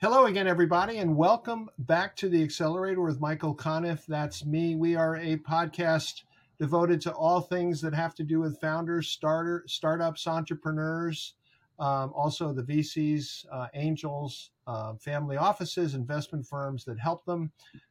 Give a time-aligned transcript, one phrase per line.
[0.00, 4.06] Hello again, everybody, and welcome back to the Accelerator with Michael Conniff.
[4.06, 4.76] That's me.
[4.76, 6.22] We are a podcast
[6.56, 11.34] devoted to all things that have to do with founders, starter, startups, entrepreneurs,
[11.80, 17.50] um, also the VCs, uh, angels, uh, family offices, investment firms that help them.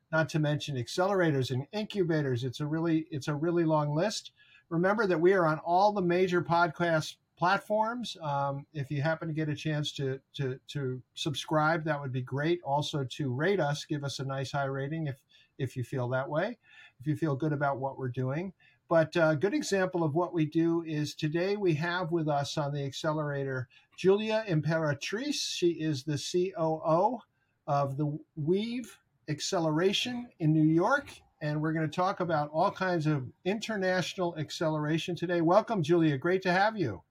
[0.10, 2.46] Not to mention accelerators and incubators.
[2.46, 4.32] It's a really it's a really long list.
[4.70, 8.17] Remember that we are on all the major podcast platforms.
[8.21, 12.21] Um, if you happen to get a chance to, to, to subscribe, that would be
[12.21, 12.59] great.
[12.63, 15.21] Also to rate us, give us a nice high rating if,
[15.59, 16.57] if you feel that way,
[17.00, 18.54] if you feel good about what we're doing.
[18.89, 22.57] But a uh, good example of what we do is today we have with us
[22.57, 23.67] on the accelerator
[23.97, 25.57] Giulia Imperatrice.
[25.57, 27.19] She is the COO
[27.67, 28.97] of the WEVE
[29.29, 31.09] Acceleration in New York.
[31.42, 35.42] And we're going to talk about all kinds of international acceleration today.
[35.42, 36.17] Welcome, Giulia.
[36.17, 37.03] Great to have you.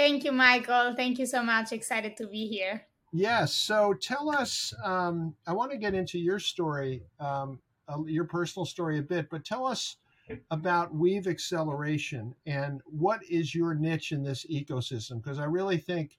[0.00, 0.94] Thank you, Michael.
[0.96, 1.72] Thank you so much.
[1.72, 2.86] Excited to be here.
[3.12, 3.52] Yes.
[3.52, 8.64] So tell us, um, I want to get into your story, um, uh, your personal
[8.64, 9.96] story a bit, but tell us
[10.50, 15.22] about WEVE Acceleration and what is your niche in this ecosystem?
[15.22, 16.16] Because I really think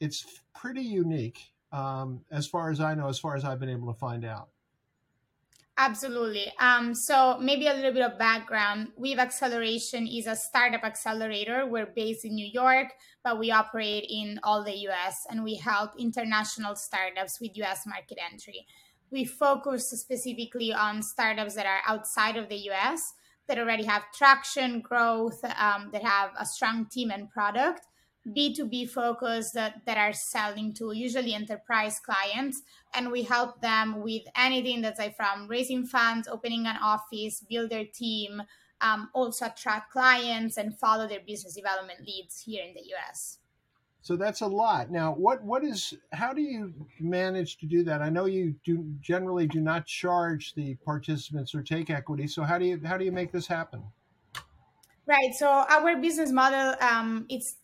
[0.00, 3.92] it's pretty unique um, as far as I know, as far as I've been able
[3.92, 4.48] to find out.
[5.80, 6.52] Absolutely.
[6.58, 8.88] Um, so maybe a little bit of background.
[8.96, 11.68] WEVE Acceleration is a startup accelerator.
[11.68, 12.88] We're based in New York,
[13.22, 18.18] but we operate in all the US and we help international startups with US market
[18.20, 18.66] entry.
[19.12, 23.14] We focus specifically on startups that are outside of the US
[23.46, 27.82] that already have traction, growth, um, that have a strong team and product,
[28.26, 32.62] B2B focused that, that are selling to usually enterprise clients.
[32.94, 37.70] And we help them with anything that's like from raising funds, opening an office, build
[37.70, 38.42] their team,
[38.80, 43.38] um, also attract clients and follow their business development leads here in the US.
[44.00, 44.90] So that's a lot.
[44.90, 48.00] Now, what what is how do you manage to do that?
[48.00, 52.26] I know you do generally do not charge the participants or take equity.
[52.26, 53.82] So how do you how do you make this happen?
[55.04, 55.34] Right.
[55.34, 57.56] So our business model um, it's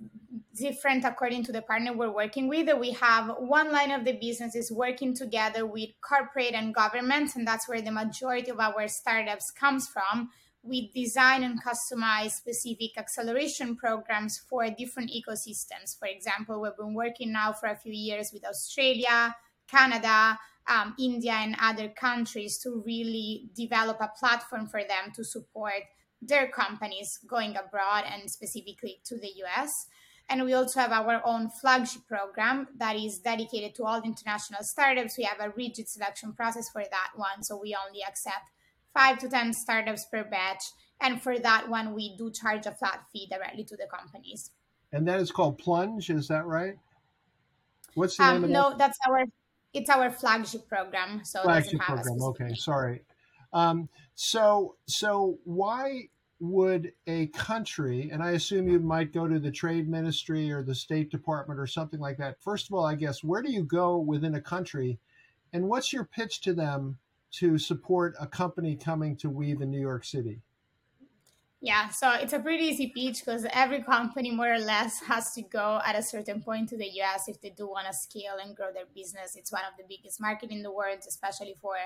[0.55, 2.69] different according to the partner we're working with.
[2.79, 7.47] We have one line of the business is working together with corporate and governments, and
[7.47, 10.31] that's where the majority of our startups comes from.
[10.63, 15.99] We design and customize specific acceleration programs for different ecosystems.
[15.99, 19.37] For example, we've been working now for a few years with Australia,
[19.69, 25.83] Canada, um, India, and other countries to really develop a platform for them to support
[26.23, 29.87] their companies going abroad and specifically to the US.
[30.29, 35.19] And we also have our own flagship program that is dedicated to all international startups.
[35.19, 37.43] We have a rigid selection process for that one.
[37.43, 38.51] So we only accept
[38.95, 40.63] five to 10 startups per batch.
[41.01, 44.51] And for that one, we do charge a flat fee directly to the companies.
[44.93, 46.77] And that is called Plunge, is that right?
[47.95, 48.79] What's the um, name of No, that?
[48.79, 49.25] that's our
[49.73, 51.23] it's our flagship program.
[51.25, 52.23] So flagship program.
[52.23, 53.03] Okay, sorry.
[53.53, 56.09] Um, so so why
[56.41, 60.75] would a country, and I assume you might go to the trade ministry or the
[60.75, 62.41] State Department or something like that.
[62.41, 64.99] First of all, I guess, where do you go within a country?
[65.53, 66.99] And what's your pitch to them
[67.33, 70.41] to support a company coming to WEVE in New York City?
[71.65, 75.41] Yeah, so it's a pretty easy pitch because every company more or less has to
[75.41, 78.55] go at a certain point to the US if they do want to scale and
[78.55, 79.35] grow their business.
[79.35, 81.77] It's one of the biggest market in the world, especially for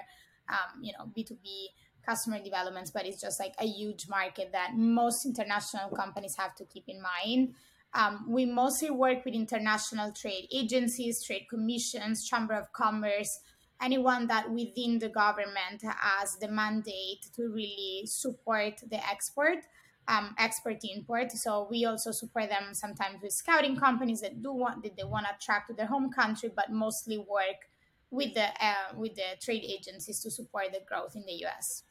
[0.49, 1.69] um, you know B2B
[2.09, 6.65] customer developments, but it's just like a huge market that most international companies have to
[6.65, 7.55] keep in mind.
[7.95, 13.41] Um, we mostly work with international trade agencies, trade commissions, chamber of commerce,
[13.81, 19.59] anyone that within the government has the mandate to really support the export,
[20.07, 21.33] um, export import.
[21.33, 25.27] So we also support them sometimes with scouting companies that do want that they want
[25.27, 27.69] to attract to their home country, but mostly work
[28.11, 31.85] with the uh, with the trade agencies to support the growth in the U.S.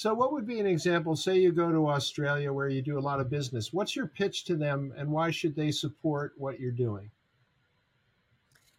[0.00, 1.14] So, what would be an example?
[1.14, 3.70] Say you go to Australia where you do a lot of business.
[3.70, 7.10] What's your pitch to them, and why should they support what you're doing?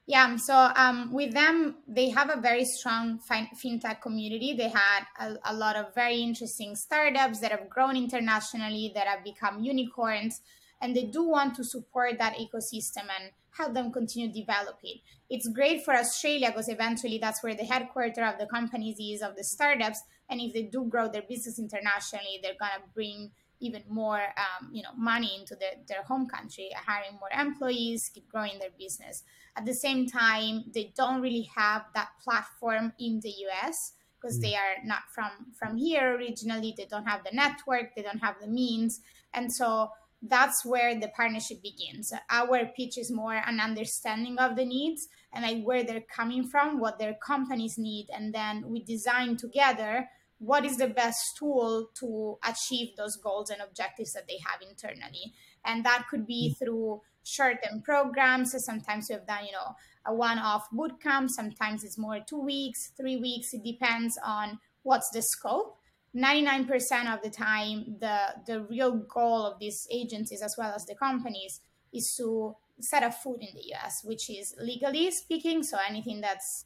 [0.08, 4.56] Yeah, so um, with them, they have a very strong fintech community.
[4.56, 9.24] They had a, a, lot of very interesting startups that have grown internationally, that have
[9.24, 10.42] become unicorns,
[10.82, 15.00] and they do want to support that ecosystem and help them continue developing.
[15.30, 19.36] It's great for Australia because eventually that's where the headquarter of the companies is, of
[19.36, 20.02] the startups,
[20.32, 24.70] and if they do grow their business internationally they're going to bring even more um,
[24.72, 29.24] you know money into their, their home country hiring more employees keep growing their business
[29.56, 33.34] at the same time they don't really have that platform in the
[33.64, 34.42] us because mm.
[34.42, 38.36] they are not from from here originally they don't have the network they don't have
[38.42, 39.02] the means
[39.34, 42.14] and so that's where the partnership begins.
[42.30, 46.80] Our pitch is more an understanding of the needs and like where they're coming from,
[46.80, 52.38] what their companies need, and then we design together what is the best tool to
[52.48, 55.34] achieve those goals and objectives that they have internally.
[55.64, 56.58] And that could be mm.
[56.58, 58.56] through short-term programs.
[58.66, 59.76] Sometimes we have done, you know,
[60.06, 61.30] a one-off boot camp.
[61.30, 63.54] Sometimes it's more two weeks, three weeks.
[63.54, 65.78] It depends on what's the scope
[66.16, 70.96] 99% of the time the the real goal of these agencies as well as the
[70.96, 71.62] companies
[71.94, 76.66] is to set up food in the US which is legally speaking so anything that's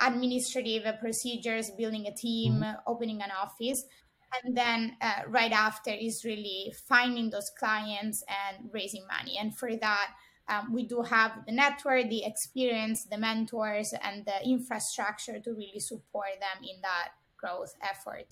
[0.00, 2.76] administrative procedures building a team mm-hmm.
[2.86, 3.84] opening an office
[4.42, 9.76] and then uh, right after is really finding those clients and raising money and for
[9.76, 10.10] that
[10.48, 15.80] um, we do have the network the experience the mentors and the infrastructure to really
[15.80, 18.26] support them in that growth effort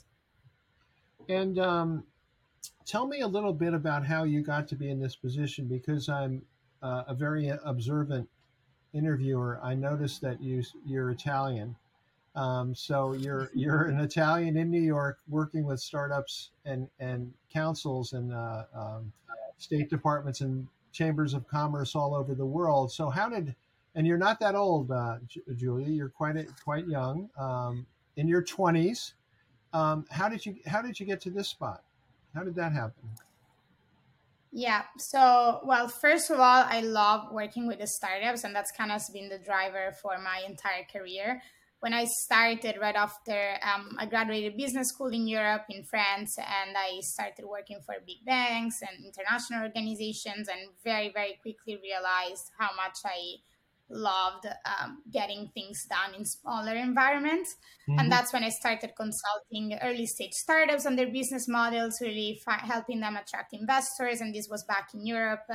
[1.29, 2.05] and um,
[2.87, 6.09] tell me a little bit about how you got to be in this position because
[6.09, 6.43] I'm
[6.83, 8.29] uh, a very observant
[8.93, 9.61] interviewer.
[9.63, 11.77] I noticed that you you're Italian.
[12.35, 18.13] Um, so you're you're an Italian in New York, working with startups and and councils
[18.13, 19.13] and uh, um,
[19.59, 22.91] state departments and chambers of commerce all over the world.
[22.93, 23.55] So how did
[23.95, 25.17] and you're not that old, uh,
[25.57, 25.89] Giulia.
[25.89, 27.87] You're quite quite young, um,
[28.17, 29.15] in your twenties.
[29.73, 31.83] Um, how did you how did you get to this spot?
[32.35, 33.09] How did that happen?
[34.51, 34.85] Yeah.
[34.97, 39.03] So, well, first of all, I love working with the startups, and that's kind of
[39.13, 41.43] been the driver for my entire career.
[41.81, 46.77] When I started right after um, I graduated business school in Europe, in France, and
[46.77, 52.71] I started working for big banks and international organizations, and very, very quickly realized how
[52.75, 53.37] much I
[53.91, 57.57] loved um, getting things done in smaller environments.
[57.89, 58.01] Mm-hmm.
[58.01, 62.59] And that's when I started consulting early stage startups on their business models, really fi-
[62.59, 64.21] helping them attract investors.
[64.21, 65.47] And this was back in Europe,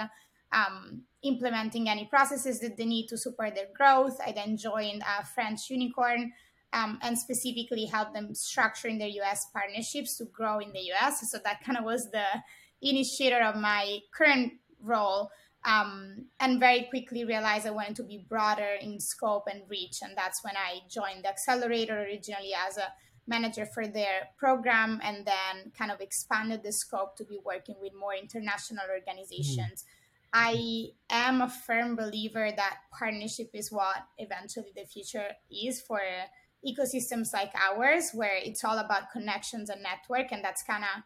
[0.52, 4.18] um, implementing any processes that they need to support their growth.
[4.26, 6.34] I then joined a French unicorn.
[6.76, 11.30] Um, and specifically help them structuring their US partnerships to grow in the US.
[11.30, 12.26] So that kind of was the
[12.82, 14.54] initiator of my current
[14.84, 15.30] role,
[15.66, 20.00] um, and very quickly realized I wanted to be broader in scope and reach.
[20.02, 22.94] And that's when I joined the accelerator originally as a
[23.28, 27.94] manager for their program and then kind of expanded the scope to be working with
[27.98, 29.84] more international organizations.
[29.84, 29.88] Mm.
[30.36, 36.02] I am a firm believer that partnership is what eventually the future is for
[36.68, 40.32] ecosystems like ours, where it's all about connections and network.
[40.32, 41.04] And that's kind of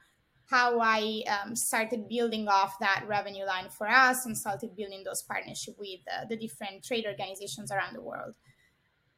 [0.48, 5.22] how I um, started building off that revenue line for us and started building those
[5.22, 8.36] partnerships with uh, the different trade organizations around the world.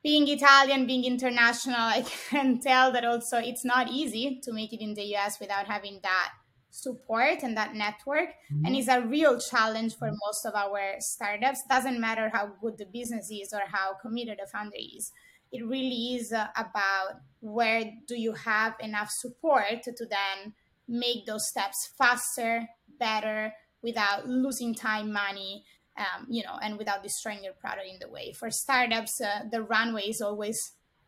[0.01, 4.81] Being Italian, being international, I can tell that also it's not easy to make it
[4.81, 6.31] in the US without having that
[6.71, 8.29] support and that network.
[8.51, 8.65] Mm-hmm.
[8.65, 11.63] And it's a real challenge for most of our startups.
[11.69, 15.11] Doesn't matter how good the business is or how committed the founder is.
[15.51, 20.53] It really is uh, about where do you have enough support to then
[20.89, 22.67] make those steps faster,
[22.99, 25.63] better, without losing time, money,
[25.97, 28.33] um, you know, and without destroying your product in the way.
[28.33, 30.57] For startups, uh, the runway is always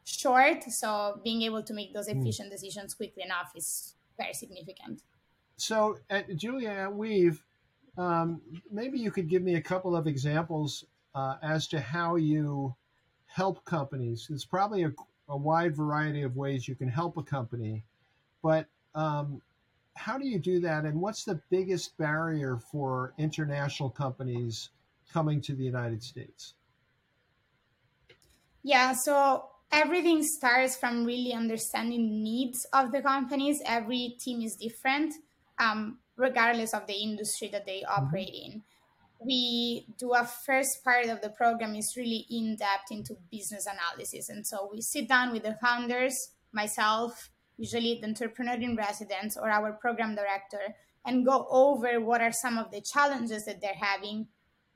[0.03, 2.19] short, so being able to make those hmm.
[2.19, 2.51] efficient mm.
[2.51, 5.01] decisions quickly enough is very significant.
[5.57, 7.41] So, at Giulia at WEVE,
[7.97, 8.41] um,
[8.71, 12.75] maybe you could give me a couple of examples uh, as to how you
[13.27, 14.25] help companies.
[14.27, 14.93] There's probably a,
[15.29, 17.83] a, wide variety of ways you can help a company,
[18.41, 18.65] but
[18.95, 19.41] um,
[19.95, 24.69] how do you do that and what's the biggest barrier for international companies
[25.11, 26.53] coming to the united states
[28.63, 34.55] yeah so everything starts from really understanding the needs of the companies every team is
[34.55, 35.13] different
[35.59, 38.05] um, regardless of the industry that they mm-hmm.
[38.05, 38.53] operate mm-hmm.
[38.53, 38.63] in
[39.23, 44.29] we do a first part of the program is really in depth into business analysis
[44.29, 47.30] and so we sit down with the founders myself
[47.61, 50.75] usually the entrepreneur in residence or our program director,
[51.05, 54.27] and go over what are some of the challenges that they're having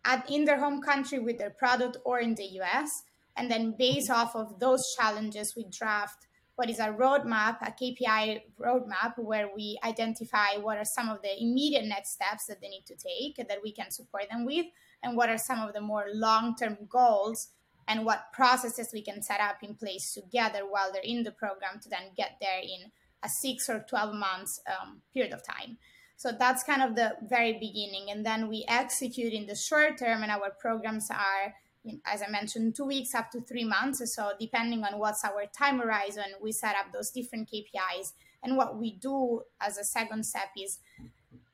[0.06, 3.04] at, in their home country with their product or in the US.
[3.36, 8.42] And then, based off of those challenges, we draft what is a roadmap, a KPI
[8.62, 12.86] roadmap, where we identify what are some of the immediate next steps that they need
[12.86, 14.68] to take that we can support them with,
[15.04, 17.50] and what are some of the more long term goals
[17.88, 21.80] and what processes we can set up in place together while they're in the program
[21.82, 22.92] to then get there in
[23.24, 25.78] a six or 12 months um, period of time.
[26.18, 28.10] So that's kind of the very beginning.
[28.10, 31.54] And then we execute in the short term, and our programs are,
[32.06, 34.02] as I mentioned, two weeks up to three months.
[34.16, 38.14] So depending on what's our time horizon, we set up those different KPIs.
[38.44, 40.80] And what we do as a second step is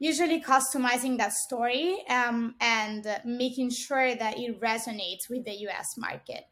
[0.01, 6.43] usually customizing that story um, and making sure that it resonates with the us market.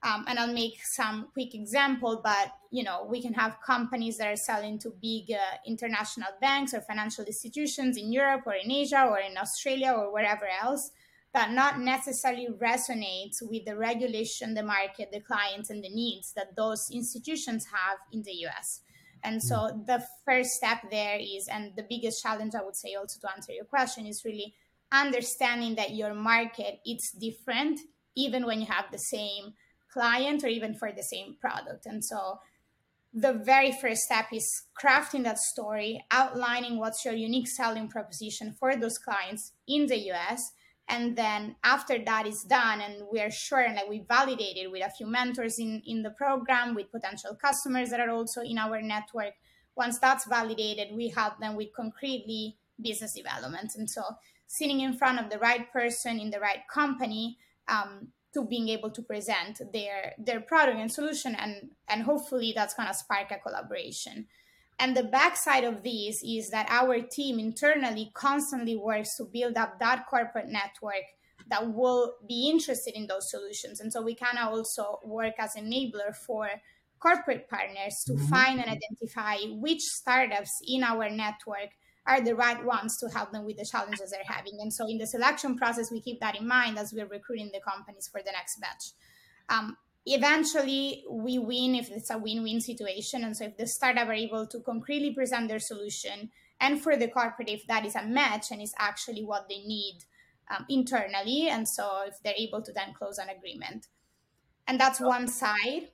[0.00, 4.28] Um, and i'll make some quick example but you know we can have companies that
[4.28, 9.08] are selling to big uh, international banks or financial institutions in europe or in asia
[9.10, 10.92] or in australia or wherever else
[11.34, 16.54] that not necessarily resonates with the regulation the market the clients and the needs that
[16.54, 18.82] those institutions have in the us
[19.24, 19.86] and so mm.
[19.86, 23.52] the first step there is, and the biggest challenge I would say also to answer
[23.52, 24.54] your question is really
[24.90, 27.78] understanding that your market it's different
[28.16, 29.52] even when you have the same
[29.92, 31.86] client or even for the same product.
[31.86, 32.40] And so
[33.12, 38.76] the very first step is crafting that story, outlining what's your unique selling proposition for
[38.76, 40.52] those clients in the US,
[40.88, 44.84] and then after that is done and we are sure and like we validated with
[44.84, 48.80] a few mentors in in the program with potential customers that are also in our
[48.80, 49.34] network
[49.76, 53.72] once that's validated we help them with concretely business development.
[53.76, 54.02] And so
[54.46, 58.90] sitting in front of the right person in the right company um, to being able
[58.90, 63.38] to present their their product and solution and and hopefully that's going to spark a
[63.38, 64.26] collaboration
[64.78, 69.78] and the backside of this is that our team internally constantly works to build up
[69.80, 71.04] that corporate network
[71.50, 73.80] that will be interested in those solutions.
[73.80, 76.48] And so we kind of also work as enabler for
[77.00, 78.26] corporate partners to mm-hmm.
[78.26, 81.70] find and identify which startups in our network
[82.06, 84.58] are the right ones to help them with the challenges they're having.
[84.60, 87.60] And so in the selection process, we keep that in mind as we're recruiting the
[87.60, 88.92] companies for the next batch.
[89.50, 89.76] Um,
[90.14, 93.24] eventually we win if it's a win-win situation.
[93.24, 97.08] And so if the startup are able to concretely present their solution and for the
[97.08, 99.98] corporate if that is a match and is actually what they need
[100.50, 103.86] um, internally and so if they're able to then close an agreement.
[104.66, 105.90] And that's one side.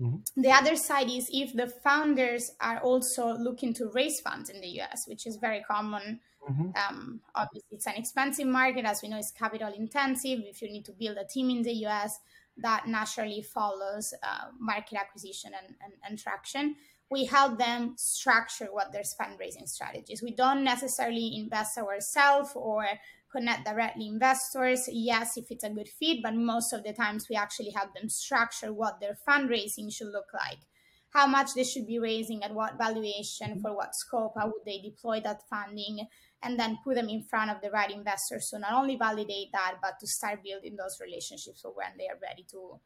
[0.00, 0.40] Mm-hmm.
[0.40, 4.80] the other side is if the founders are also looking to raise funds in the
[4.80, 6.20] us which is very common.
[6.48, 6.70] Mm-hmm.
[6.74, 8.86] um, obviously it's an expensive market.
[8.86, 10.40] As we know it's capital intensive.
[10.46, 12.18] If you need to build a team in the us
[12.62, 16.76] that naturally follows uh, market acquisition and, and, and, traction.
[17.10, 20.22] We help them structure what their fundraising strategies.
[20.22, 22.86] We don't necessarily invest ourselves or
[23.30, 24.88] connect directly investors.
[24.90, 28.08] Yes, if it's a good fit, but most of the times we actually help them
[28.08, 30.58] structure what their fundraising should look like.
[31.10, 34.80] How much they should be raising, at what valuation, for what scope, how would they
[34.80, 36.06] deploy that funding,
[36.42, 39.76] and then put them in front of the right investors to not only validate that,
[39.82, 42.78] but to start building those relationships for when they are ready to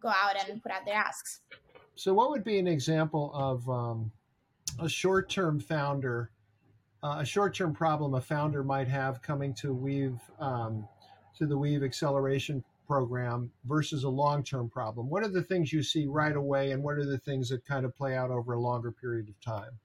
[0.00, 1.40] go out and put out their asks.
[1.96, 4.10] So, what would be an example of um,
[4.80, 6.30] a short term founder,
[7.02, 10.88] uh, a short term problem a founder might have coming to WEVE, um,
[11.38, 15.08] to the WEVE acceleration program versus a long term problem?
[15.08, 17.84] What are the things you see right away, and what are the things that kind
[17.84, 19.78] of play out over a longer period of time?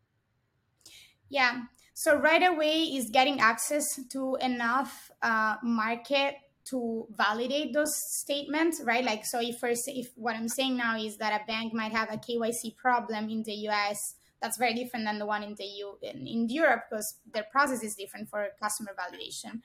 [1.30, 1.64] Yeah.
[1.94, 6.36] So right away is getting access to enough uh, market
[6.70, 9.04] to validate those statements, right?
[9.04, 12.12] Like, so if first, if what I'm saying now is that a bank might have
[12.12, 15.98] a KYC problem in the US, that's very different than the one in the U
[16.02, 19.62] in, in Europe because their process is different for customer validation.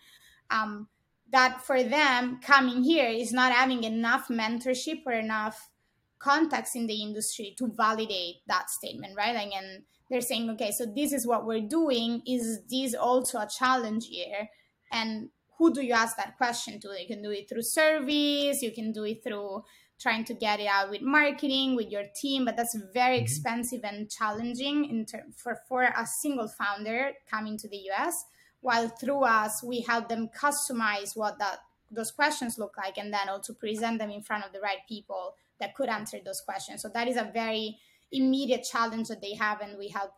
[0.50, 0.88] Um,
[1.30, 5.70] that for them coming here is not having enough mentorship or enough
[6.18, 9.34] contacts in the industry to validate that statement, right?
[9.34, 12.22] Like, and they're saying, okay, so this is what we're doing.
[12.26, 14.48] Is this also a challenge here?
[14.92, 16.88] And who do you ask that question to?
[16.98, 19.64] You can do it through surveys, you can do it through
[19.98, 23.24] trying to get it out with marketing with your team but that's very mm-hmm.
[23.24, 28.24] expensive and challenging in ter- for for a single founder coming to the us
[28.60, 31.58] while through us we help them customize what that
[31.90, 35.36] those questions look like and then also present them in front of the right people
[35.60, 37.78] that could answer those questions so that is a very
[38.12, 40.12] immediate challenge that they have and we help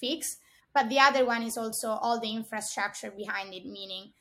[0.00, 0.36] fix.
[0.74, 4.12] But the other one is also all the infrastructure behind it, meaning,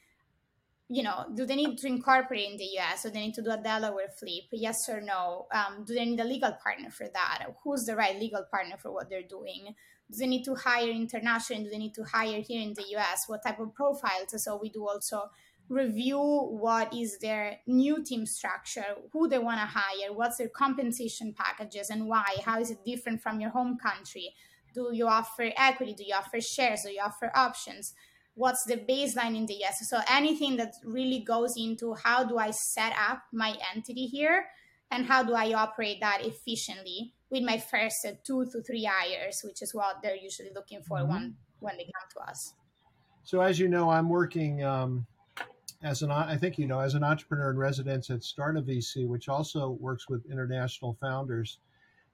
[0.88, 3.04] you know, do they need to incorporate in the US?
[3.04, 4.46] Do they need to do a Delaware flip?
[4.52, 5.46] Yes or no?
[5.54, 7.46] Um, do they need a legal partner for that?
[7.64, 9.76] Who's the right legal partner for what they're doing?
[10.12, 11.66] Do they need to hire internationally?
[11.66, 13.26] Do they need to hire here in the US?
[13.28, 14.44] What type of profiles?
[14.44, 15.30] So we do also
[15.70, 21.34] review what is their new team structure, who they want to hire, what's their compensation
[21.34, 22.26] packages, and why.
[22.44, 24.34] How is it different from your home country?
[24.74, 25.94] Do you offer equity?
[25.94, 26.82] Do you offer shares?
[26.84, 27.94] Do you offer options?
[28.34, 29.88] What's the baseline in the US?
[29.90, 34.46] So anything that really goes into how do I set up my entity here
[34.92, 39.62] and how do I operate that efficiently with my first two to three hires, which
[39.62, 41.12] is what they're usually looking for mm-hmm.
[41.12, 42.54] when when they come to us.
[43.24, 45.06] So as you know, I'm working um,
[45.82, 49.30] as an I think you know as an entrepreneur in residence at Starta VC, which
[49.30, 51.60] also works with international founders,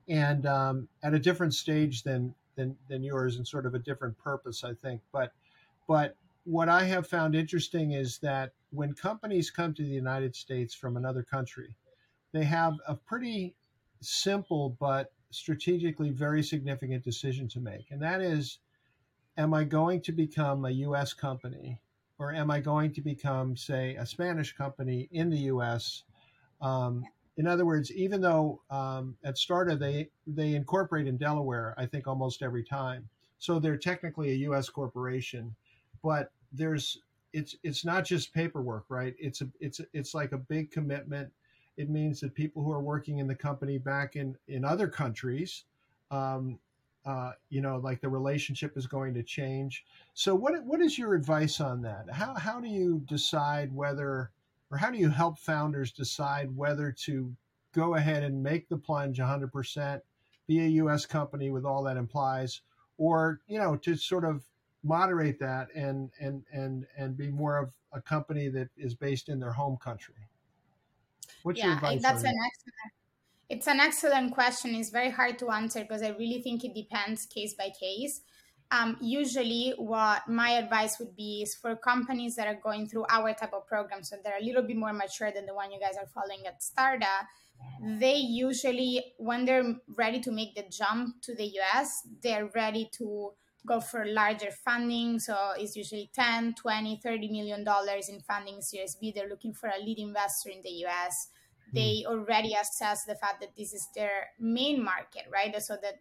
[0.07, 4.17] and um, at a different stage than than than yours and sort of a different
[4.17, 5.01] purpose, I think.
[5.11, 5.33] But
[5.87, 10.75] but what I have found interesting is that when companies come to the United States
[10.75, 11.75] from another country,
[12.33, 13.55] they have a pretty
[14.01, 17.89] simple but strategically very significant decision to make.
[17.89, 18.59] And that is
[19.37, 21.81] am I going to become a US company
[22.17, 26.03] or am I going to become, say, a Spanish company in the US?
[26.61, 27.03] Um,
[27.37, 32.07] in other words, even though um, at Starta they, they incorporate in Delaware, I think
[32.07, 33.09] almost every time.
[33.37, 34.69] So they're technically a U.S.
[34.69, 35.55] corporation,
[36.01, 36.99] but there's
[37.33, 39.13] it's it's not just paperwork, right?
[39.19, 41.31] It's a it's it's like a big commitment.
[41.75, 45.65] It means that people who are working in the company back in in other countries,
[46.11, 46.59] um,
[47.05, 49.85] uh, you know, like the relationship is going to change.
[50.13, 52.09] So, what what is your advice on that?
[52.11, 54.31] How how do you decide whether,
[54.71, 57.35] or how do you help founders decide whether to
[57.73, 60.01] go ahead and make the plunge 100%,
[60.47, 61.05] be a U.S.
[61.05, 62.61] company with all that implies,
[62.97, 64.43] or you know, to sort of
[64.83, 69.39] moderate that and and and and be more of a company that is based in
[69.39, 70.15] their home country?
[71.43, 72.01] What's your advice?
[72.01, 72.93] yeah, that's an excellent
[73.49, 74.73] it's an excellent question.
[74.75, 78.21] It's very hard to answer because I really think it depends case by case.
[78.71, 83.33] Um, usually, what my advice would be is for companies that are going through our
[83.33, 85.95] type of program, so they're a little bit more mature than the one you guys
[85.99, 87.27] are following at Starta.
[87.99, 93.31] They usually, when they're ready to make the jump to the US, they're ready to
[93.67, 95.19] go for larger funding.
[95.19, 99.11] So it's usually 10, 20, 30 million dollars in funding Series B.
[99.15, 101.29] They're looking for a lead investor in the US
[101.73, 102.11] they hmm.
[102.11, 105.53] already assess the fact that this is their main market, right?
[105.61, 105.99] So that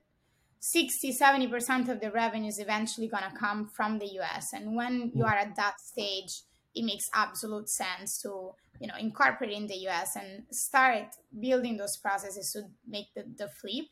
[0.61, 4.53] 60, 70% of the revenue is eventually going to come from the US.
[4.53, 5.29] And when you hmm.
[5.29, 6.43] are at that stage,
[6.75, 11.07] it makes absolute sense to, you know, incorporate in the US and start
[11.39, 13.87] building those processes to make the, the flip.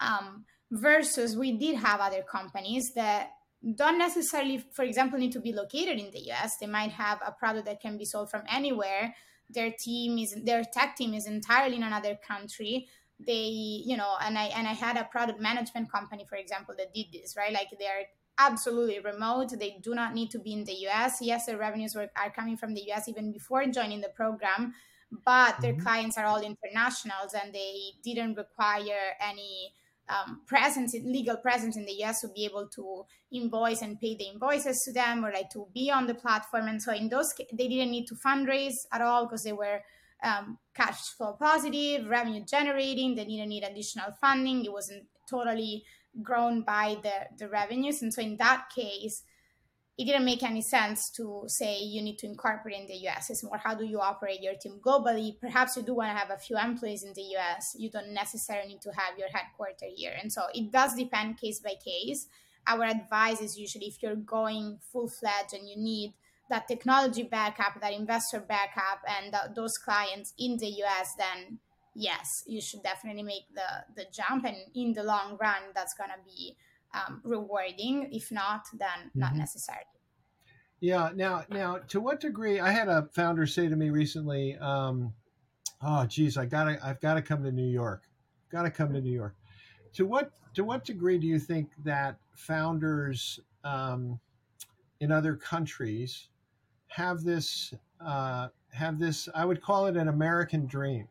[0.00, 3.30] Um, versus we did have other companies that
[3.76, 6.56] don't necessarily, for example, need to be located in the US.
[6.60, 9.14] They might have a product that can be sold from anywhere
[9.52, 12.88] their team is their tech team is entirely in another country.
[13.24, 16.92] They you know and i and i had a product management company for example that
[16.92, 17.52] did this right?
[17.52, 18.06] Like they're
[18.38, 19.50] absolutely remote.
[19.58, 22.56] They do not need to be in the us yes their revenues were, are coming
[22.56, 24.74] from the us even before joining the program
[25.24, 25.82] but their mm-hmm.
[25.82, 29.72] clients are all internationals and they didn't require any
[30.08, 34.14] um, presence, in legal presence in the US to be able to invoice and pay
[34.16, 36.68] the invoices to them or like to be on the platform.
[36.68, 39.80] And so in those, they didn't need to fundraise at all because they were
[40.22, 43.14] um, cash flow positive, revenue generating.
[43.14, 44.64] They didn't need additional funding.
[44.64, 45.84] It wasn't totally
[46.22, 48.02] grown by the, the revenues.
[48.02, 49.22] And so in that case,
[49.98, 53.28] it didn't make any sense to say you need to incorporate in the US.
[53.28, 55.38] It's more how do you operate your team globally?
[55.38, 57.76] Perhaps you do want to have a few employees in the US.
[57.78, 60.14] You don't necessarily need to have your headquarters here.
[60.20, 62.26] And so it does depend case by case.
[62.66, 66.14] Our advice is usually if you're going full fledged and you need
[66.48, 71.58] that technology backup, that investor backup, and th- those clients in the US, then
[71.94, 74.44] yes, you should definitely make the, the jump.
[74.44, 76.56] And in the long run, that's going to be
[76.94, 78.08] um, rewarding.
[78.12, 79.20] If not, then mm-hmm.
[79.20, 79.84] not necessarily.
[80.80, 81.10] Yeah.
[81.14, 82.60] Now, now, to what degree?
[82.60, 85.12] I had a founder say to me recently, um,
[85.80, 88.04] "Oh, geez, I gotta, I've got to come to New York.
[88.50, 89.34] Got to come to New York."
[89.94, 94.18] To what, to what degree do you think that founders um,
[95.00, 96.28] in other countries
[96.88, 97.74] have this,
[98.04, 99.28] uh, have this?
[99.34, 101.08] I would call it an American dream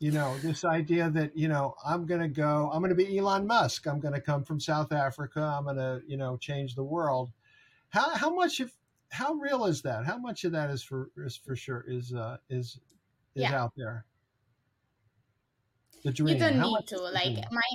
[0.00, 3.18] you know this idea that you know i'm going to go i'm going to be
[3.18, 3.86] elon musk.
[3.86, 5.40] I'm going to come from south africa.
[5.40, 7.30] I'm going to you know change the world.
[7.90, 8.72] How how much of
[9.10, 10.06] how real is that?
[10.06, 12.80] How much of that is for is for sure is uh is
[13.36, 13.62] is yeah.
[13.62, 14.06] out there?
[16.02, 17.68] The dream you don't how need to like my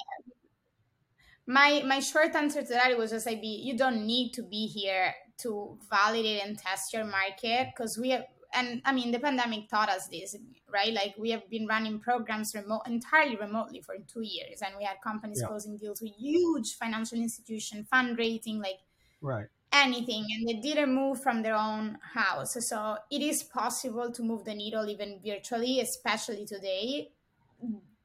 [1.45, 4.65] my my short answer to that was just like be you don't need to be
[4.65, 9.69] here to validate and test your market because we have and I mean, the pandemic
[9.69, 10.35] taught us this,
[10.71, 10.93] right?
[10.93, 14.97] Like we have been running programs remote, entirely remotely for two years, and we had
[15.03, 15.47] companies yeah.
[15.47, 18.79] closing deals with huge financial institution fundraising, like
[19.21, 22.55] right anything, and they didn't move from their own house.
[22.67, 27.09] So it is possible to move the needle even virtually, especially today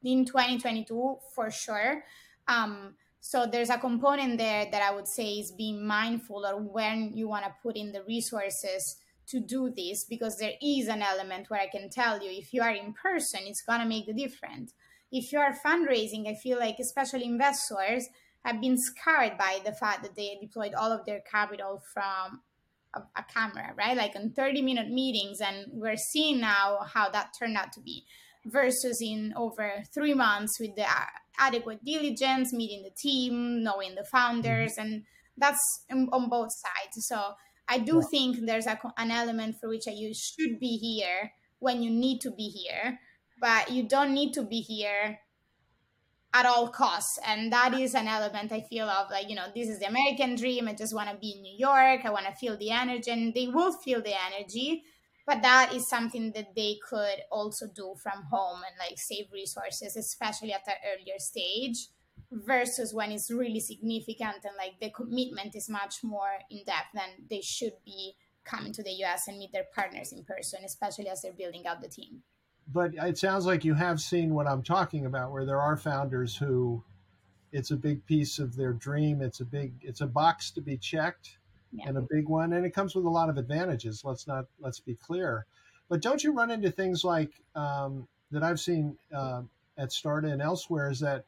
[0.03, 2.05] in 2022 for sure.
[2.49, 7.13] Um, so there's a component there that I would say is being mindful of when
[7.15, 8.97] you want to put in the resources
[9.31, 12.63] to do this because there is an element where I can tell you if you
[12.63, 14.73] are in person, it's going to make the difference.
[15.13, 18.07] If you are fundraising, I feel like especially investors
[18.45, 22.41] have been scarred by the fact that they deployed all of their capital from
[22.95, 23.97] a, a camera, right?
[23.97, 25.41] Like in 30 minute meetings.
[25.41, 28.05] And we're seeing now how that turned out to be
[28.47, 30.87] versus in over three months with the
[31.39, 34.93] adequate diligence, meeting the team, knowing the founders, mm-hmm.
[34.93, 35.05] and
[35.37, 37.07] that's on both sides.
[37.07, 37.35] So
[37.71, 38.09] I do yeah.
[38.11, 42.31] think there's a, an element for which you should be here when you need to
[42.33, 42.99] be here,
[43.41, 45.21] but you don't need to be here
[46.33, 49.69] at all costs and that is an element i feel of like you know this
[49.69, 52.33] is the american dream i just want to be in new york i want to
[52.35, 54.85] feel the energy and they will feel the energy
[55.27, 59.97] but that is something that they could also do from home and like save resources
[59.97, 61.89] especially at the earlier stage
[62.31, 67.09] versus when it's really significant and like the commitment is much more in depth then
[67.29, 68.15] they should be
[68.45, 71.81] coming to the us and meet their partners in person especially as they're building out
[71.81, 72.23] the team
[72.73, 76.37] but it sounds like you have seen what I'm talking about, where there are founders
[76.37, 76.83] who
[77.53, 79.23] it's a big piece of their dream.
[79.23, 81.39] It's a big, it's a box to be checked
[81.73, 81.89] yeah.
[81.89, 82.53] and a big one.
[82.53, 84.05] And it comes with a lot of advantages.
[84.05, 85.47] Let's not, let's be clear.
[85.89, 89.43] But don't you run into things like um, that I've seen uh,
[89.77, 91.25] at Starta and elsewhere is that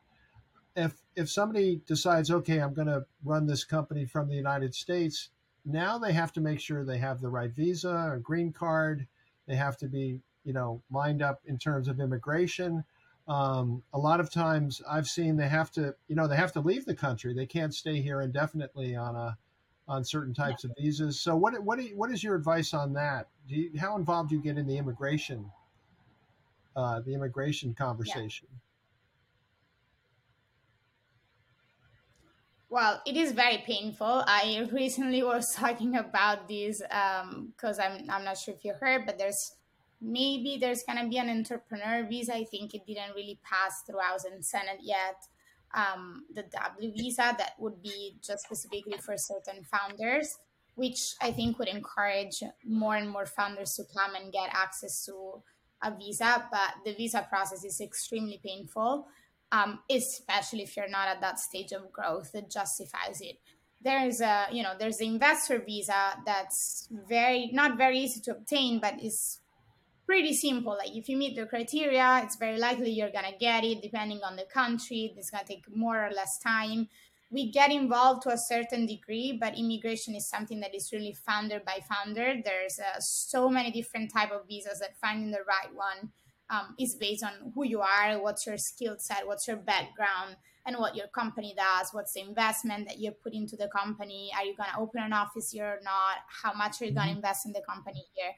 [0.76, 5.30] if, if somebody decides, okay, I'm going to run this company from the United States,
[5.64, 9.06] now they have to make sure they have the right visa or green card.
[9.46, 12.84] They have to be you know lined up in terms of immigration.
[13.28, 16.60] Um, a lot of times I've seen they have to you know they have to
[16.60, 17.34] leave the country.
[17.34, 19.36] They can't stay here indefinitely on a
[19.88, 20.70] on certain types yeah.
[20.70, 21.20] of visas.
[21.20, 23.28] So what what you, what is your advice on that?
[23.48, 25.50] Do you, how involved do you get in the immigration
[26.74, 28.48] uh, the immigration conversation?
[28.50, 28.58] Yeah.
[32.72, 34.24] Well, it is very painful.
[34.26, 39.04] I recently was talking about this because um, I'm I'm not sure if you heard,
[39.04, 39.56] but there's
[40.00, 42.34] maybe there's to be an entrepreneur visa.
[42.34, 45.20] I think it didn't really pass through House and Senate yet.
[45.74, 50.38] Um, the W visa that would be just specifically for certain founders,
[50.74, 55.42] which I think would encourage more and more founders to come and get access to
[55.82, 56.48] a visa.
[56.50, 59.08] But the visa process is extremely painful,
[59.52, 63.38] um, especially if you're not at that stage of growth that justifies it
[63.84, 68.80] there's a you know there's the investor visa that's very not very easy to obtain
[68.80, 69.40] but is
[70.06, 70.76] pretty simple.
[70.76, 73.82] Like if you meet the criteria, it's very likely you're gonna get it.
[73.82, 76.88] Depending on the country, it's gonna take more or less time.
[77.30, 81.60] We get involved to a certain degree, but immigration is something that is really founder
[81.64, 82.34] by founder.
[82.44, 86.12] There's uh, so many different type of visas that finding the right one
[86.52, 90.36] um, is based on who you are, what's your skill set, what's your background,
[90.66, 91.88] and what your company does.
[91.92, 94.30] What's the investment that you put into the company?
[94.36, 96.18] Are you gonna open an office here or not?
[96.28, 97.16] How much are you gonna mm-hmm.
[97.16, 98.32] invest in the company here?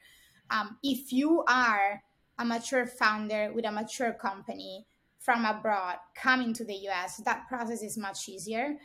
[0.49, 2.01] Um, if you are
[2.39, 4.85] a mature founder with a mature company
[5.19, 8.77] from abroad coming to the US, that process is much easier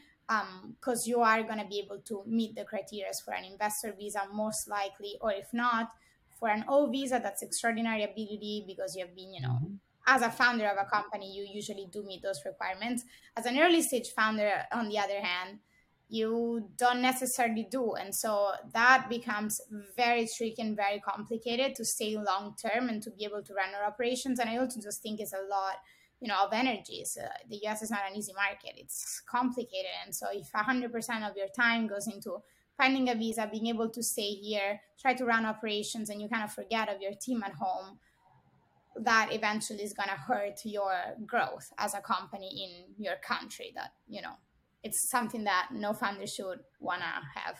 [0.78, 3.92] because um, you are going to be able to meet the criteria for an investor
[3.98, 5.90] visa, most likely, or if not,
[6.40, 9.74] for an O visa, that's extraordinary ability because you have been, you know, mm-hmm.
[10.06, 13.04] as a founder of a company, you usually do meet those requirements.
[13.36, 15.58] As an early stage founder, on the other hand,
[16.08, 17.92] you don't necessarily do.
[17.92, 19.60] And so that becomes
[19.96, 23.74] very tricky and very complicated to stay long term and to be able to run
[23.74, 24.40] our operations.
[24.40, 25.76] And I also just think it's a lot,
[26.20, 27.04] you know, of energy.
[27.04, 28.72] So the US is not an easy market.
[28.76, 29.92] It's complicated.
[30.04, 32.38] And so if 100% of your time goes into
[32.80, 36.44] finding a visa, being able to stay here, try to run operations, and you kind
[36.44, 37.98] of forget of your team at home,
[38.96, 40.94] that eventually is going to hurt your
[41.26, 44.32] growth as a company in your country that, you know,
[44.82, 47.56] it's something that no founder should want to have.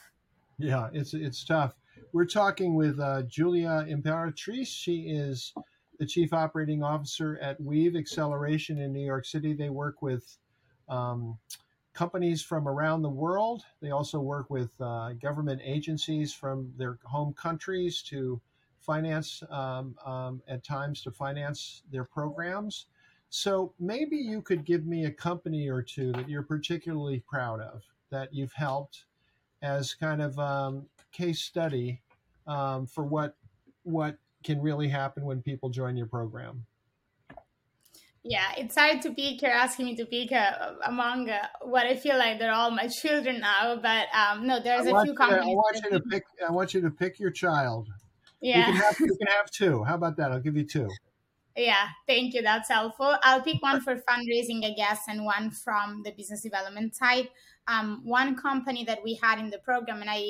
[0.59, 1.75] Yeah, it's it's tough.
[2.13, 4.69] We're talking with uh, Giulia Imperatrice.
[4.69, 5.53] She is
[5.99, 9.53] the chief operating officer at WEVE Acceleration in New York City.
[9.55, 10.25] They work with
[10.89, 11.39] um,
[12.01, 13.63] companies from around the world.
[13.83, 18.41] They also work with uh, government agencies from their home countries to
[18.79, 22.87] finance um, um, at times to finance their programs.
[23.29, 27.83] So maybe you could give me a company or two that you're particularly proud of
[28.09, 29.05] that you've helped
[29.61, 32.01] as kind of um, case study
[32.47, 33.37] um, for what
[33.83, 36.65] what can really happen when people join your program.
[38.23, 39.41] Yeah, it's hard to pick.
[39.41, 42.87] You're asking me to pick uh, among uh, what I feel like they're all my
[43.03, 45.45] children now, but um, no, there's I a few companies.
[45.45, 46.25] I want you to pick.
[46.47, 47.89] I want you to pick your child.
[48.43, 49.85] Yeah, you can have, you can have two.
[49.85, 50.33] How about that?
[50.33, 50.89] I'll give you two.
[51.57, 52.43] Yeah, thank you.
[52.43, 53.17] That's helpful.
[53.23, 57.29] I'll pick one for fundraising, I guess, and one from the business development side.
[57.67, 60.23] Um, one company that we had in the program, and I,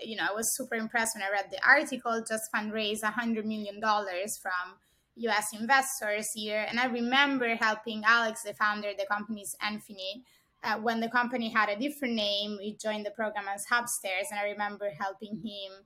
[0.00, 3.80] you know, I was super impressed when I read the article, just fundraised $100 million
[3.80, 4.78] from
[5.16, 6.66] US investors here.
[6.68, 10.22] And I remember helping Alex, the founder, of the company's Infinite.
[10.62, 14.40] Uh, when the company had a different name, we joined the program as Hubstairs, and
[14.40, 15.84] I remember helping him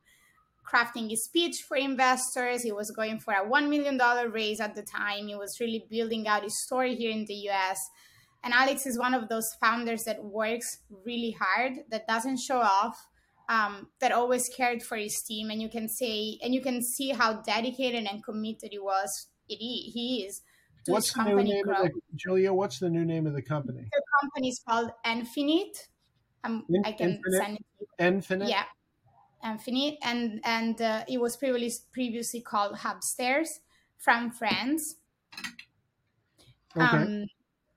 [0.70, 2.62] crafting his speech for investors.
[2.62, 3.98] He was going for a $1 million
[4.30, 5.26] raise at the time.
[5.26, 7.80] He was really building out his story here in the US.
[8.42, 13.08] And Alex is one of those founders that works really hard, that doesn't show off,
[13.50, 17.10] um, that always cared for his team, and you can say and you can see
[17.10, 19.26] how dedicated and committed he was.
[19.48, 20.42] It he is.
[20.86, 21.86] To what's the new name growth.
[21.86, 22.54] of the Giulia?
[22.54, 23.88] What's the new name of the company?
[23.92, 25.88] The company is called Infinite.
[26.44, 27.42] Um, In, I can Infinite?
[27.42, 27.88] send it.
[27.98, 28.48] Infinite.
[28.48, 28.64] Yeah,
[29.44, 33.58] Infinite, and and uh, it was previously previously called Hubstairs
[33.98, 34.94] from France.
[36.76, 36.86] Okay.
[36.86, 37.26] Um,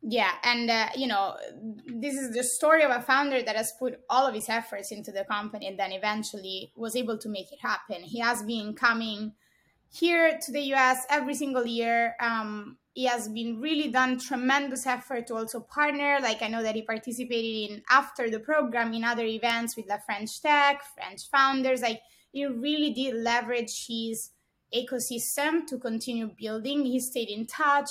[0.03, 1.35] yeah and uh, you know
[1.87, 5.11] this is the story of a founder that has put all of his efforts into
[5.11, 8.03] the company and then eventually was able to make it happen.
[8.03, 9.33] He has been coming
[9.89, 12.15] here to the us every single year.
[12.19, 16.17] Um, he has been really done tremendous effort to also partner.
[16.21, 19.99] Like i know that he participated in after the program in other events with the
[20.05, 21.81] french tech french founders.
[21.81, 24.31] Like he really did leverage his
[24.75, 26.83] ecosystem to continue building.
[26.83, 27.89] He stayed in touch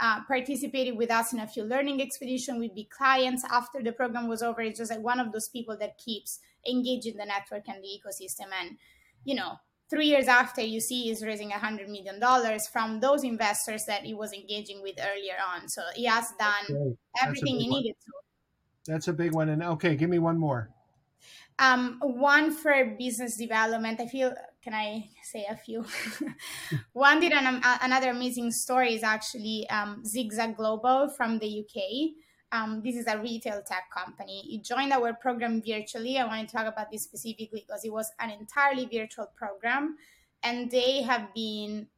[0.00, 4.28] uh, participated with us in a few learning expedition with big clients after the program
[4.28, 4.60] was over.
[4.60, 8.48] It's just like one of those people that keeps engaging the network and the ecosystem.
[8.60, 8.76] And,
[9.24, 9.54] you know,
[9.90, 14.02] three years after you see he's raising a hundred million dollars from those investors that
[14.02, 15.68] he was engaging with earlier on.
[15.68, 18.12] So he has done everything he needed to.
[18.86, 19.48] That's a big one.
[19.48, 20.70] And okay, give me one more.
[21.58, 24.00] Um, one for business development.
[24.00, 25.84] I feel can I say a few?
[26.94, 32.14] One did an, another amazing story is actually um, Zigzag Global from the UK.
[32.50, 34.42] Um, this is a retail tech company.
[34.48, 36.18] It joined our program virtually.
[36.18, 39.96] I want to talk about this specifically because it was an entirely virtual program,
[40.42, 41.88] and they have been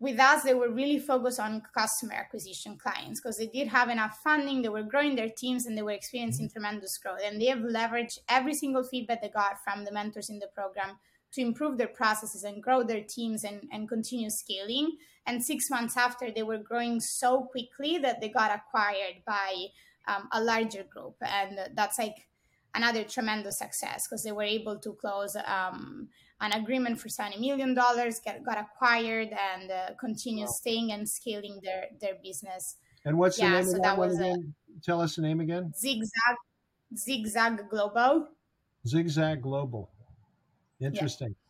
[0.00, 0.42] with us.
[0.42, 4.62] They were really focused on customer acquisition clients because they did have enough funding.
[4.62, 6.52] They were growing their teams and they were experiencing mm-hmm.
[6.52, 7.20] tremendous growth.
[7.24, 10.98] And they have leveraged every single feedback they got from the mentors in the program
[11.32, 14.96] to improve their processes and grow their teams and, and continue scaling.
[15.26, 19.66] And six months after, they were growing so quickly that they got acquired by
[20.06, 21.16] um, a larger group.
[21.20, 22.28] And that's like
[22.74, 26.08] another tremendous success because they were able to close um,
[26.40, 30.50] an agreement for $70 million, get, got acquired, and uh, continue wow.
[30.50, 32.76] staying and scaling their, their business.
[33.04, 34.54] And what's yeah, the name so of that, one again?
[34.76, 35.72] A, Tell us the name again.
[35.76, 36.36] Zigzag,
[36.96, 38.28] Zigzag Global.
[38.86, 39.90] Zigzag Global.
[40.80, 41.28] Interesting.
[41.28, 41.48] Yeah.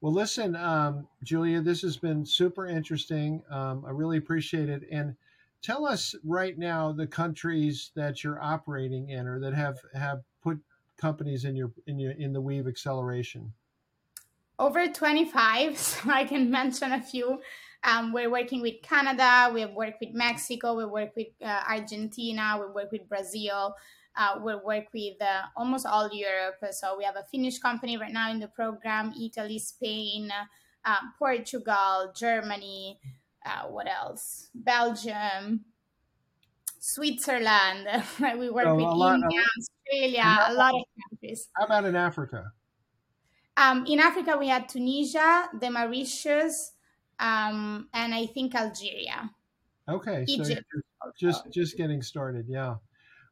[0.00, 3.42] Well, listen, um, Giulia, this has been super interesting.
[3.50, 4.82] Um, I really appreciate it.
[4.90, 5.16] And
[5.62, 10.58] tell us right now the countries that you're operating in or that have have put
[10.96, 13.52] companies in your in your in the WEVE acceleration.
[14.58, 17.40] Over 25, so I can mention a few.
[17.84, 22.58] Um, we're working with Canada, we have worked with Mexico, we work with uh, Argentina,
[22.60, 23.76] we work with Brazil,
[24.16, 26.56] uh, we work with uh, almost all Europe.
[26.70, 30.30] So we have a Finnish company right now in the program, Italy, Spain,
[30.84, 32.98] uh, Portugal, Germany,
[33.44, 34.48] uh, what else?
[34.54, 35.64] Belgium,
[36.78, 37.88] Switzerland.
[38.38, 41.48] we work with lot, India, Australia, a lot of countries.
[41.56, 42.52] How about in Africa?
[43.56, 46.72] Um, in Africa, we had Tunisia, the Mauritius,
[47.18, 49.30] um, and I think Algeria.
[49.88, 50.64] Okay, Egypt.
[50.72, 52.46] So just, just getting started.
[52.48, 52.76] Yeah.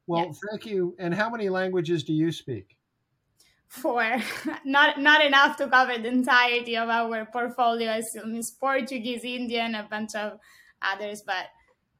[0.07, 0.39] Well, yes.
[0.49, 0.95] thank you.
[0.99, 2.77] And how many languages do you speak?
[3.67, 4.17] Four.
[4.65, 7.91] not not enough to cover the entirety of our portfolio.
[7.91, 10.39] I miss Portuguese, Indian, a bunch of
[10.81, 11.47] others, but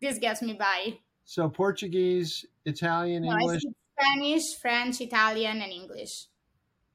[0.02, 1.00] this gets me by.
[1.26, 3.64] So Portuguese, Italian, no, English.
[4.00, 6.28] Spanish, French, Italian, and English.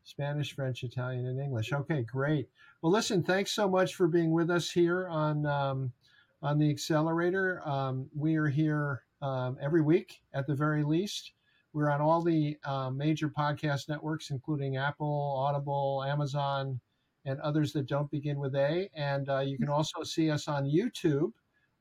[0.05, 1.73] Spanish, French, Italian, and English.
[1.73, 2.49] Okay, great.
[2.83, 5.93] Well, listen, thanks so much for being with us here on um,
[6.43, 7.67] on the accelerator.
[7.69, 11.33] Um, we are here um, every week at the very least.
[11.73, 16.81] We're on all the uh, major podcast networks, including Apple, Audible, Amazon,
[17.25, 18.91] and others that don't begin with A.
[18.95, 21.33] And uh, you can also see us on YouTube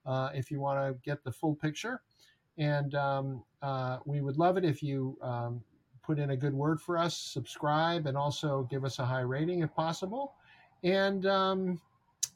[0.05, 2.01] uh, if you want to get the full picture.
[2.57, 5.63] And um, uh, we would love it if you um,
[6.03, 9.61] put in a good word for us, subscribe, and also give us a high rating
[9.61, 10.35] if possible.
[10.83, 11.81] And um,